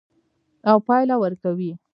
[0.69, 1.71] او پایله ورکوي.